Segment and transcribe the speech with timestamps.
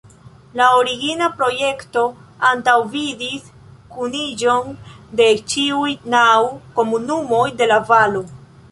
[0.59, 2.03] La origina projekto
[2.51, 3.53] antaŭvidis
[3.99, 4.75] kuniĝon
[5.21, 6.27] de ĉiuj naŭ
[6.81, 8.31] komunumoj de la valo.